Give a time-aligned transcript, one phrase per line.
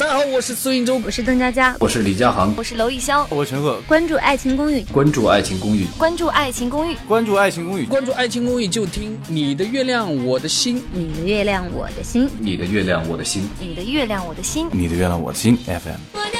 [0.00, 3.82] 大家好，我是苏云洲，我是邓佳佳，我是李佳航，我是娄艺潇，我陈赫。
[3.86, 16.39] 关注《爱情公寓》，关注《爱情公寓》，关注《爱情公寓》，关注《爱情公寓》，关注《爱情公寓》就听你的月亮，我的心，你的月亮，我的心，你的月亮，我的心，你的月亮，我的心，你的月亮，我的心 FM。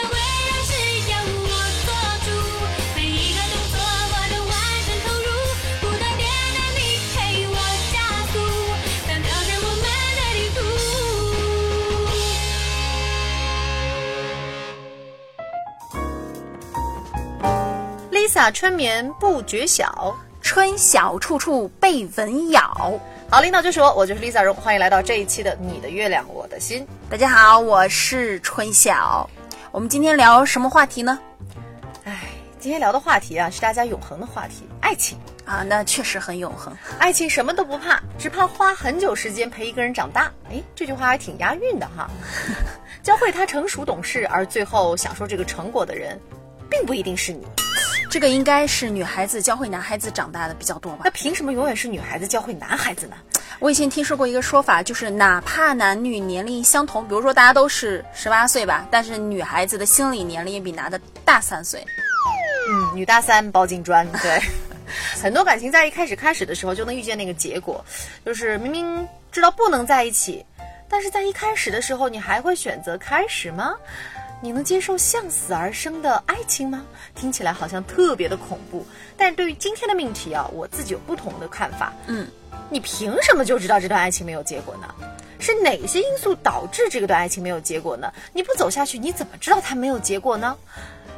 [18.49, 23.01] 春眠不觉晓，春晓处处被蚊咬。
[23.29, 26.83] 好，领导就说：“我就是 Lisa 荣，欢迎来到这一期的《你的月亮我的心》。
[27.11, 29.29] 大家好，我是春晓。
[29.73, 31.19] 我们今天聊什么话题呢？
[32.05, 32.29] 哎，
[32.61, 35.63] 今天聊的话题啊，是大家永恒的话题——爱情啊。
[35.63, 36.77] 那确实很永恒。
[36.99, 40.33] 爱情什么都不怕，只怕花很久时间陪一个人长大。
[40.51, 42.09] 哎，这句话还挺押韵的哈。
[43.03, 46.19] 教会他成熟懂事，而最后享受这个成果的人，
[46.69, 47.47] 并不一定是你。”
[48.11, 51.03] 这个应该是女孩子教会男孩子长大的比较多吧？
[51.05, 53.17] 那凭什么永远是女孩子教会男孩子呢？
[53.61, 61.81] 我以前听说过一个说法，就是哪怕男女年龄相同，比如说大家都是十八岁吧，但是女孩子的心理年龄也比男的大三岁。
[62.69, 64.05] 嗯，女大三包金砖。
[64.21, 64.43] 对，
[65.23, 67.85] 很多感情在一开始开始的时候就能预见那个结果，
[68.27, 70.45] 就是明明知道不能在一起，
[70.89, 73.73] 但是在一开始的时候，你还会选择开始吗？
[74.43, 76.83] 你能接受向死而生的爱情吗？
[77.15, 81.93] 听起来好像特别的恐怖，但是对于今天的命题啊，我自己有不同的看法。
[82.07, 82.27] 嗯，
[82.71, 84.95] 你凭什么就知道这段爱情没有结果呢？
[85.39, 88.13] 是哪些因素导致这个段爱情没有结果呢？
[88.33, 90.57] 你不走下去，你怎么知道它没有结果呢？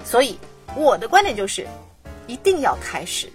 [0.05, 0.39] 所以
[0.77, 1.67] 我的观点就是，
[2.27, 3.31] 一定要开始。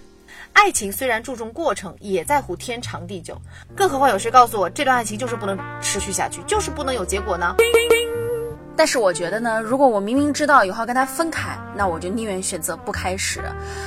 [0.54, 3.40] 爱情虽然注重过程，也在乎天长地久，
[3.76, 7.54] 更何况有谁告诉我这段爱情就是不能持续下去，就是不能有结果呢？
[8.78, 13.42] 但是我觉得呢，如果我明明知道以后要跟他分开，那我就宁愿选择不开始。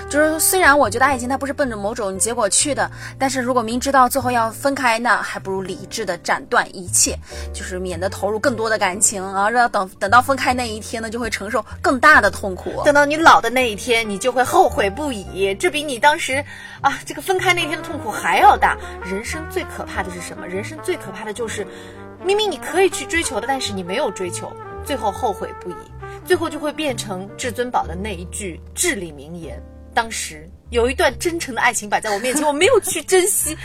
[0.09, 7.17] 就是虽然我觉得爱情它不是奔着某种结果去的，但是如果明知道最后要分开，那还不如理智的斩断一切，
[7.53, 12.81] 就是免得投入更多的感情啊，让等等到分开那一天呢，就会承受更大的痛苦。
[12.83, 15.55] 等到你老的那一天，你就会后悔不已。
[15.55, 16.43] 这比你当时
[16.81, 18.77] 啊这个分开那天的痛苦还要大。
[19.05, 20.45] 人生最可怕的是什么？
[20.45, 21.65] 人生最可怕的就是，
[22.25, 24.51] 明明你可以去追求的，但是你没有追求。
[24.83, 25.75] 最后后悔不已，
[26.25, 29.61] 最后就会变成至尊宝的那一句至理名言。
[29.93, 33.57] 当时有一段真诚的爱情摆在我面前，我没有去珍惜，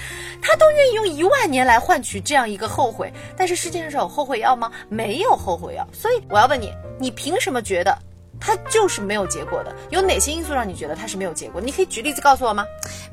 [0.43, 3.12] 他都愿意用一万年来换取这样一个后悔。
[3.37, 4.71] 但是世界上有后悔药吗？
[4.88, 5.87] 没有后悔药。
[5.93, 7.97] 所以我要问你，你凭什么觉得
[8.41, 9.72] 他就是没有结果的？
[9.91, 11.60] 有哪些因素让你觉得他是没有结果？
[11.60, 12.66] 你可以举例子告诉我吗？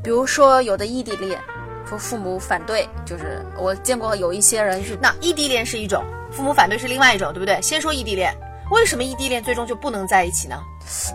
[0.04, 1.40] 比如说有的异地恋，
[1.88, 6.04] 说父母反对，就是我见过有一些人是那异地恋是一种。
[6.34, 7.62] 父母反对是另外一种，对不对？
[7.62, 8.36] 先说异地恋，
[8.72, 10.60] 为什么异地恋最终就不能在一起呢？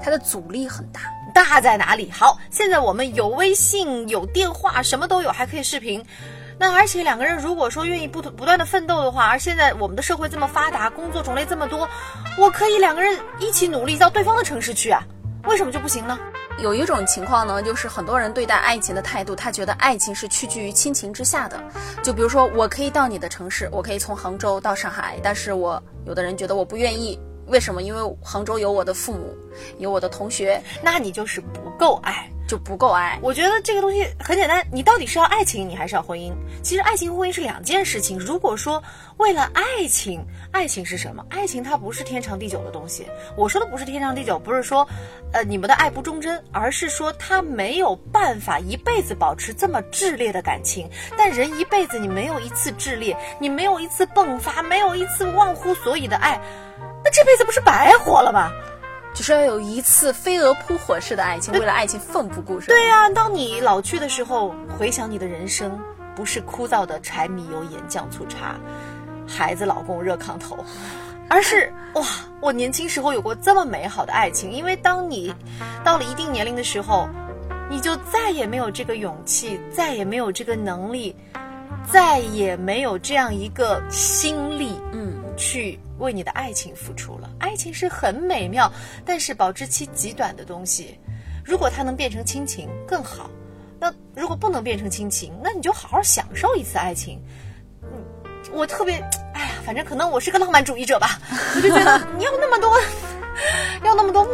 [0.02, 1.00] 它的阻力很大，
[1.34, 2.10] 大在哪里？
[2.10, 6.04] 好，现在我们有微信，有电话，什么都有，还可以视频。
[6.60, 11.88] 那而且两个人如果说愿意不不断的奋斗的话，而现在我们的社会这么发达，工作种类这么多，
[12.38, 15.02] 我可以两个人一起努力到对方的城市去啊，
[15.44, 16.18] 为什么就不行呢？
[16.60, 21.56] 有一种情况呢，就是很多人对待爱情的态度，他觉得爱情是屈居于亲情之下的。
[22.02, 27.80] 就比如说，我可以到你的城市，我可以从杭州到上海，但是我有的人觉得我不愿意，为什么？
[27.80, 29.36] 因为杭州有我的父母，
[29.78, 32.28] 有我的同学，那你就是不够爱。
[32.48, 33.16] 就不够爱。
[33.22, 36.32] 我觉得这个东西很简单，你到底是要爱情，你还是要婚姻？
[36.62, 38.18] 其实爱情婚姻是两件事情。
[38.18, 38.82] 如果说
[39.18, 40.20] 为了爱情，
[40.50, 41.24] 爱情是什么？
[41.28, 43.06] 爱情它不是天长地久的东西。
[43.36, 44.88] 我说的不是天长地久，不是说，
[45.32, 50.88] 呃，你们的爱不忠贞，而是说他没有办法一辈子保持这么炽烈的感情。
[51.16, 56.40] 但人一辈子，你没有一次炽烈，你没有一次迸发，没有一次忘乎所以的爱，
[57.04, 58.50] 那这辈子不是白活了吗？
[59.18, 62.68] 就是要有一次飞蛾扑火式的爱情，为了爱情奋不顾身。
[62.68, 65.76] 对呀，当你老去的时候，回想你的人生，
[66.14, 68.54] 不是枯燥的柴米油盐酱醋茶，
[69.26, 70.56] 孩子老公热炕头，
[71.28, 72.04] 而是哇，
[72.40, 74.52] 我年轻时候有过这么美好的爱情。
[74.52, 75.34] 因为当你
[75.82, 77.08] 到了一定年龄的时候，
[77.68, 81.16] 你就再也没有这个勇气，再也没有这个能力，
[81.90, 85.80] 再也没有这样一个心力，嗯，去。
[85.98, 88.72] 为你的爱情付出了，爱情是很美妙，
[89.04, 90.96] 但是保质期极短的东西。
[91.44, 93.28] 如果它能变成亲情更好，
[93.80, 97.20] 那如果不能变成亲情，那你就好好享受一次爱情。
[97.82, 97.90] 嗯，
[98.52, 98.94] 我特别，
[99.34, 101.18] 哎呀，反正可能我是个浪漫主义者吧，
[101.56, 102.77] 我就觉得 你要那么多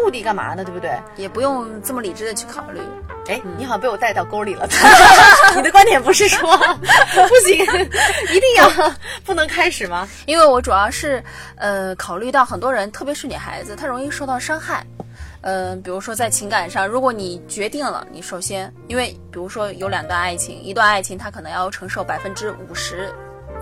[0.05, 0.63] 目的干嘛呢？
[0.63, 0.91] 对不对？
[1.17, 2.81] 也不用这么理智的去考虑。
[3.27, 4.69] 哎，你好像被我带到沟里了。
[5.57, 8.71] 你的观点不是说 不行，一定要
[9.25, 10.07] 不能开始吗？
[10.27, 11.25] 因为我主要是
[11.57, 14.85] 呃考虑到很多人，特别是女孩子，她容易受到伤害。
[15.41, 23.11] 嗯，比如说在情感上，如果你决定了，你首先，因为比如说有两段爱情，一段爱情它可能要承受百分之五十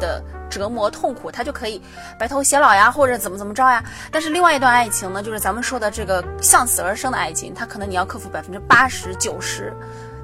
[0.00, 1.80] 的折磨痛苦，他就可以
[2.18, 3.84] 白头偕老呀，或者怎么怎么着呀。
[4.10, 9.72] 但是另外一段爱情呢，就是咱们说的这个向死而生的爱情，它可能你要克服百分之八十九十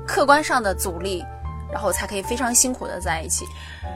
[0.06, 1.24] 客观上的阻力，
[1.72, 3.44] 然后才可以非常辛苦的在一起。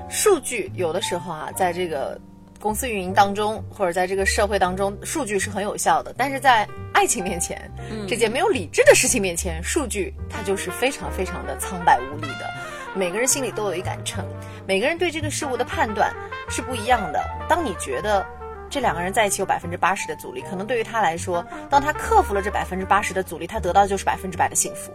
[0.09, 2.19] 数据有的时候啊，在这个。
[2.61, 6.15] 公司运营当中，或者在这个社会当中，数据是很有效的。
[6.17, 7.69] 但是在爱情面前，
[8.07, 12.49] 这件没有理智的事情面前，数据它就是非常非常的苍白无力的。
[12.95, 14.25] 每个人心里都有一杆秤，
[14.67, 16.15] 每个人对这个事物的判断
[16.49, 17.23] 是不一样的。
[17.49, 18.25] 当你觉得
[18.71, 24.93] 这两个人在一起有百分之八十的阻力，可能对于他来说，当他克服了这百分之八十的阻力，他得到的就是百分之百的幸福。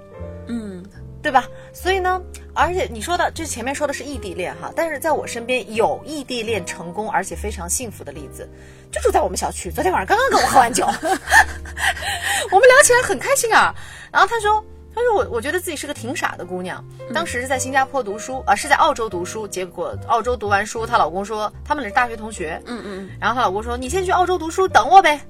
[0.47, 0.83] 嗯。
[1.19, 1.43] 对吧？
[1.73, 2.21] 所以呢，
[2.53, 8.47] 而且你说的这前面说的是异地恋哈，但是在我身边有异地恋成功而且非常幸福的例子，
[8.91, 9.69] 就住在我们小区。
[9.69, 10.85] 昨天晚上刚刚跟我喝完酒，
[12.51, 13.75] 我们聊起来很开心啊。
[14.09, 14.63] 然后他说，
[14.97, 16.83] 他说我我觉得自己是个挺傻的姑娘，
[17.13, 25.21] 当时是在新加坡读书啊，是在澳洲读书，结果澳洲读完书，她老公说他们俩是大学同学，嗯嗯，然后她老公说你先去澳洲读书等我呗，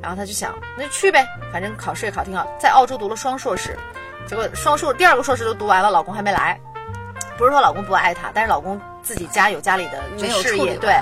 [0.00, 3.76] 然后她就想那就去呗，反正考试也考挺好，在澳洲读了双硕士。
[4.28, 6.58] 结果双硕第二个硕士都读完了，老公还没来。
[7.36, 10.92] 不是说老公不爱她，但是老公自己家有家里的事业，对，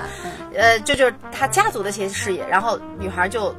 [0.55, 2.45] 呃，这就是他家族的一些事业。
[2.47, 3.55] 然后女孩就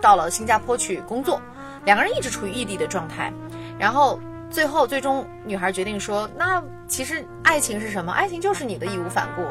[0.00, 1.40] 到了新加坡去工作，
[1.84, 3.32] 两个人一直处于异地的状态。
[3.78, 4.18] 然后
[4.50, 8.12] 最后最终女孩决定说：“那其实爱情是什么？
[8.12, 9.42] 爱情就是你的义无反顾。”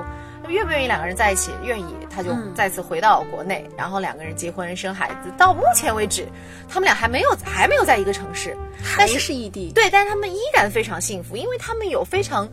[0.49, 1.51] 愿不愿意两个人在一起？
[1.63, 5.31] 愿意，他就再次回到国内，然后两个人结婚生孩子。
[5.37, 6.27] 到目前为止，
[6.67, 8.53] 他们俩还没有还没有在一个城市，
[8.83, 9.71] 还是异地。
[9.73, 12.45] 对，但是他们依然非常幸福，因为他们有非常，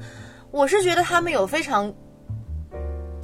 [0.52, 1.93] 我是觉得他们有非常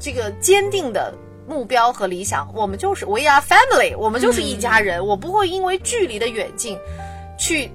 [0.00, 1.14] 这个坚定的
[1.46, 2.52] 目标和理想。
[2.52, 5.06] 我们就是 We are family，我们就是一家人。
[5.06, 6.76] 我不会因为距离的远近，
[7.38, 7.70] 去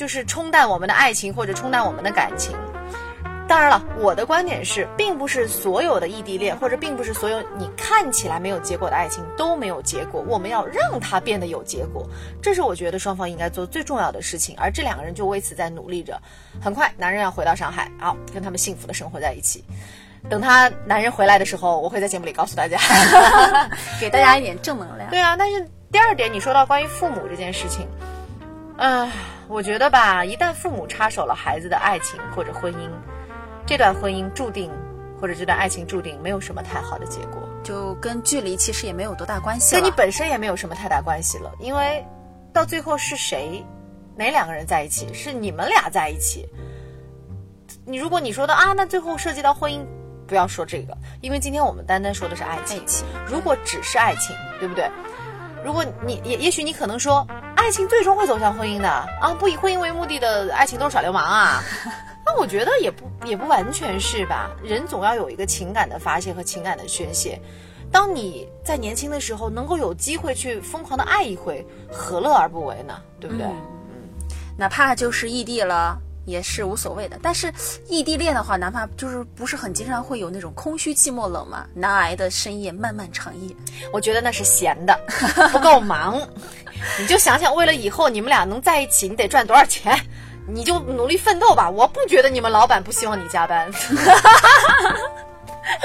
[0.00, 2.56] 就是冲淡我们的爱情或者冲淡我们的感情。
[3.46, 10.24] 当然了，我的观点是，并不是所有的异地恋，或者并不是所有你看起来没有结果的爱情都没有结果。
[10.26, 12.08] 我们要让它变得有结果，
[12.40, 14.56] 这是我觉得双方应该做最重要的事情。
[14.58, 16.18] 而这两个人就为此在努力着。
[16.62, 19.62] 很快，男人要回到上海，啊跟他们幸福的生活在一起。
[20.30, 22.78] 等他男人回来的时候，我会在节目里告诉大家
[24.00, 25.10] 给大家一点正能量。
[25.10, 27.86] 对啊，但是第二点，你说到关于父母这件事情，
[28.80, 29.12] 啊，
[29.46, 32.88] 我觉得吧，一旦父母插手了孩子的爱情或者婚姻。
[33.66, 34.72] 这段婚姻注定，
[35.20, 41.52] 或者这段爱情注定没有什么太好的结果，就跟距离其实也没有多大关系，跟你本身也没有什么太大关系了。
[41.60, 42.02] 因为
[42.54, 43.62] 到最后是谁，
[44.16, 46.48] 哪两个人在一起，是你们俩在一起。
[47.84, 49.84] 你如果你说的啊，那最后涉及到婚姻，
[50.26, 52.82] 不要说这个，因为今天我们单单说的是爱情。
[53.26, 54.90] 如果只是爱情，对不对？
[55.62, 57.26] 如果你也也许你可能说，
[57.60, 61.62] 爱情最终会走向婚姻的啊，不以婚姻为目的的爱情都是耍流氓啊。
[62.24, 67.38] 那我觉得也不也不完全是吧，人总要有一个情感的发泄和情感的宣泄。
[67.92, 72.98] 当你在年轻的时候能够有机会去疯狂的爱一回，何乐而不为呢？
[73.20, 73.44] 对不对？
[73.44, 74.08] 嗯，
[74.56, 77.18] 哪怕就是异地了也是无所谓的。
[77.22, 77.52] 但是
[77.88, 83.54] 异地恋的话，哪怕就是不是很经常会有那种空虚寂寞冷嘛，难挨的深夜漫漫长夜。
[83.92, 84.98] 我觉得那是闲的，
[85.52, 86.20] 不够忙。
[86.98, 89.98] 你就想想，为了以后你们俩能在一起，你得赚多少钱？
[90.48, 93.70] 你就努力奋斗吧，我不觉得你们老板不希望你加班。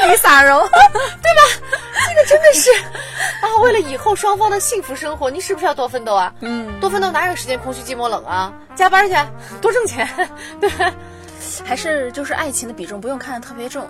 [0.08, 1.42] 你撒蓉，对吧？
[2.16, 2.72] 这个真的是
[3.42, 6.34] 啊，为了以后双方的幸福生活，你是不是要多奋斗啊？
[6.40, 8.54] 嗯，多奋斗哪有时间空虚寂寞冷啊？
[8.74, 9.16] 加班去，
[9.62, 10.08] 多挣钱，
[10.62, 10.70] 对？
[11.66, 13.86] 还是就是爱情的比重不用看得特别重。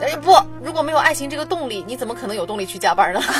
[0.00, 3.20] 哎不，如果没有爱情这个动力，你怎么可能有动力去加班呢？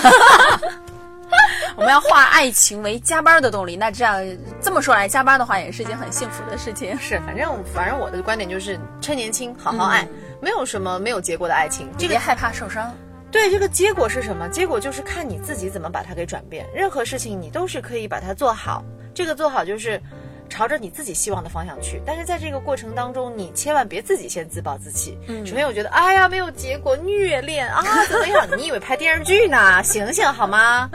[1.77, 4.23] 我们要化爱情为加班的动力，那这样
[4.61, 6.97] 这么说来，加班的话也是一件很幸福的事情。
[7.01, 10.07] 是，反正反正我的观点就是趁年轻好好爱，
[10.41, 12.95] 没有什么没有结果的爱情，这个害怕受伤。
[13.37, 14.49] 对，这个结果是什么？
[14.49, 16.67] 结果就是看你自己怎么把它给转变。
[16.75, 20.01] 任何事情你都是可以把它做好，这个做好就是
[20.49, 22.01] 朝着你自己希望的方向去。
[22.07, 25.19] 但是在这个过程当中，你千万别自己先自暴自弃。
[25.29, 28.49] 嗯，首先我觉得，哎呀，没有结果，虐恋啊，怎么样？
[28.57, 29.83] 你以为拍电视剧呢？
[29.83, 30.91] 醒醒好吗？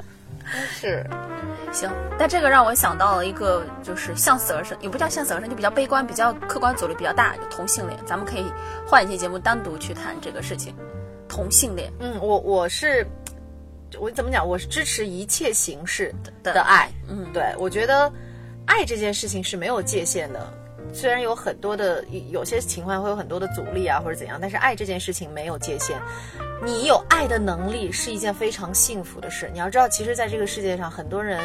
[0.71, 1.05] 是，
[1.71, 8.00] 行，但这个让我想到了一个，就是向死而生，也不叫向死而生，就比较悲观，比较客观阻力比较大，就同性恋。
[8.03, 8.51] 咱们可以
[8.88, 10.75] 换一期节目单独去谈这个事情，
[11.31, 11.89] 同性恋。
[12.00, 13.07] 嗯，我我是
[13.97, 14.45] 我怎么讲？
[14.45, 16.91] 我是支持一切形式的的爱。
[17.07, 18.11] 嗯，对，我觉得
[18.65, 20.53] 爱这件事情是没有界限的。
[20.93, 25.97] 虽然有很多的有些情况会有很多的阻力啊，或者怎样，但是爱这件事情没有界限。
[26.61, 29.50] 你有爱的能力是一件非常幸福的事。
[29.53, 31.39] 你要知道，其实在这个世界上，很多人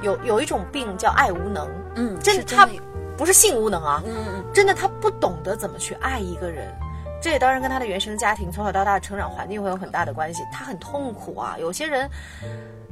[0.00, 1.68] 有有一种病叫爱无能。
[1.96, 2.68] 嗯，真的，他
[3.16, 6.72] 不是性无能啊，嗯嗯真的他不懂得怎么去爱一个人。
[7.20, 10.42] 这也当然跟他的原生家庭从小到大的成长环境会有很大的关系。
[10.52, 12.08] 他很痛苦啊，有些人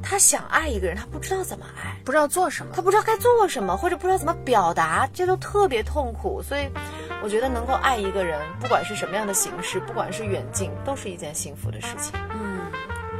[0.03, 1.95] 他想爱一个人，他不知道怎么爱。
[2.03, 2.81] 不知道做什么他。
[2.81, 6.41] 不知道该做什么，或者不知道怎么表达，这都特别痛苦。
[6.41, 6.69] 所以，
[7.23, 12.13] 我觉得能够爱一个人，不管是什么样的形式，不管是远近，都是一件幸福的事情。
[12.31, 12.59] 嗯，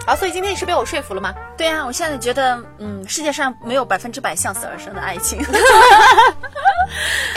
[0.06, 1.34] 好，所以今天你是被我说服了吗？
[1.58, 5.40] 对啊，我现在觉得，嗯，世界上没有百分之百向死而生的爱情。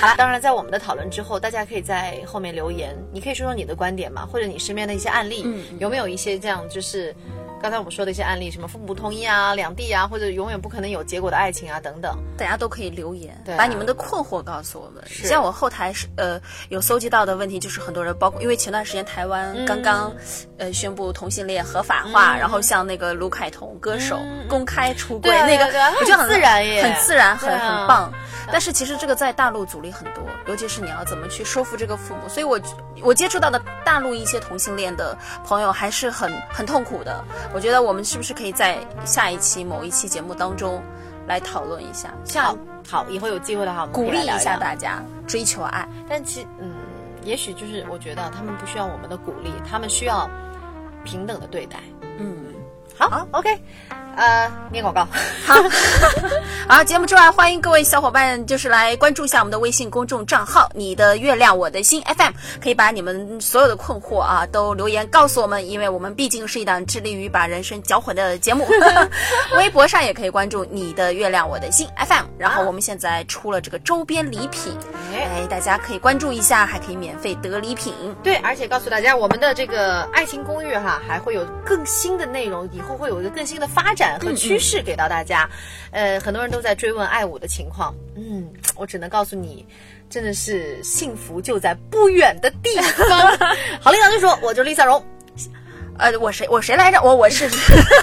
[0.00, 7.14] 好了，当然，在我们的讨论之后，大家可以在后面留言，你可以说说你的观点嘛，或者你身边的一些案例，嗯有没有一些这样就是。
[7.62, 12.16] 刚才我们说的一些案例，什么父母不同意啊、两地啊，或者永远不可能有结果的爱情啊，等等。
[12.38, 15.04] 大家都可以留言，对啊把你们的困惑告诉我们。
[15.06, 16.40] 是像我后台是呃
[16.70, 20.10] 有搜集到的问题，就是很多人包括因为前段时间台湾嗯刚刚、
[20.56, 28.12] 呃宣布同性恋合法化，嗯然后像那个卢凯彤歌手、嗯公开出柜，对啊那个对啊我觉得很自然耶很自然，很、啊很棒。
[28.52, 32.28] 但是其实这个在大陆阻力很多，尤其是你要怎么去说服这个父母。
[32.28, 32.58] 所以我
[33.02, 37.22] 我接触到的大陆一些同性恋的朋友还是很很痛苦的。
[37.52, 40.82] 我觉得我们是不是可以在下一期某一期节目当中
[41.26, 45.88] 来讨论一下，好像好，以后有机会的话，鼓励一下大家追求爱。
[46.08, 46.72] 但其嗯，
[47.24, 50.28] 也许就是我觉得他们不需要我们的鼓励，他们需要
[51.04, 51.78] 平等的对待。
[52.18, 52.36] 嗯，
[52.96, 53.58] 好 o k
[54.16, 55.06] 呃，念广告。
[55.46, 55.54] 好，
[56.68, 68.66] 好，节目之外，欢迎各位小伙伴就是来关注一下我们的微信公众账号“你的月亮我的心 FM”，可以把你们所有的困惑啊都留言告诉我们，因为我们毕竟是一档致力于把人生搅混的节目。
[69.56, 74.76] 微博上也可以关注“你的月亮我的心 FM”，然后我们现在出了这个周边礼品，
[75.14, 77.94] 哎哎，大家可以关注一下，还可以免费得礼品。
[78.22, 85.48] 对，而且告诉大家，我们的这个爱情公寓哈，还会有更新的内容，以后会有一个更新的发展和趋势给到大家。
[85.90, 89.66] 呃，很多人都在追问爱五的情况，嗯，我只能告诉你，
[90.08, 93.08] 真的是幸福就在不远的地方。
[93.80, 95.04] 好，领导就说，我就 Lisa 荣，
[95.98, 97.02] 呃，我谁我谁来着？
[97.02, 97.48] 我我是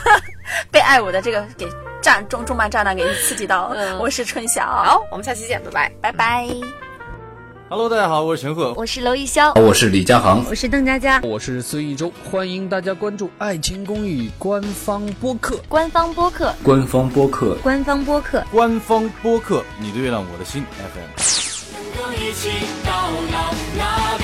[0.71, 1.67] 被爱我的这个给
[2.01, 3.75] 炸重重磅炸弹给刺激到了。
[3.93, 5.91] 嗯我是春晓，好，我们下期见，拜拜。
[6.01, 6.86] 拜拜。
[7.69, 8.73] Hello，大家好，我是陈赫。
[8.77, 15.59] 我是娄艺潇，我是李佳航，我是邓佳佳，我是孙艺洲，欢迎大家关注《爱情公寓》官方播客。
[15.67, 17.57] 官方播客，官方播客。
[17.61, 18.41] 官方播客。
[18.53, 21.11] 官方播客《你的月亮我的心》FM。
[21.73, 22.51] 能够一起
[22.85, 24.17] 到老，那